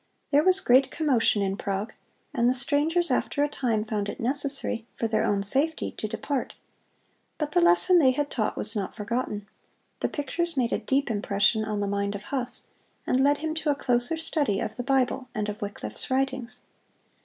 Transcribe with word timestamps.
There 0.31 0.43
was 0.43 0.61
great 0.61 0.89
commotion 0.89 1.43
in 1.43 1.57
Prague, 1.57 1.93
and 2.33 2.49
the 2.49 2.55
strangers 2.55 3.11
after 3.11 3.43
a 3.43 3.47
time 3.47 3.83
found 3.83 4.09
it 4.09 4.19
necessary, 4.19 4.83
for 4.97 5.07
their 5.07 5.23
own 5.23 5.43
safety, 5.43 5.91
to 5.91 6.07
depart. 6.07 6.55
But 7.37 7.51
the 7.51 7.61
lesson 7.61 7.99
they 7.99 8.09
had 8.09 8.31
taught 8.31 8.57
was 8.57 8.75
not 8.75 8.95
forgotten. 8.95 9.47
The 9.99 10.09
pictures 10.09 10.57
made 10.57 10.73
a 10.73 10.79
deep 10.79 11.11
impression 11.11 11.63
on 11.65 11.81
the 11.81 11.87
mind 11.87 12.15
of 12.15 12.23
Huss, 12.23 12.69
and 13.05 13.23
led 13.23 13.37
him 13.45 13.53
to 13.53 13.69
a 13.69 13.75
closer 13.75 14.17
study 14.17 14.59
of 14.59 14.75
the 14.75 14.81
Bible 14.81 15.27
and 15.35 15.47
of 15.49 15.61
Wycliffe's 15.61 16.09
writings. 16.09 16.63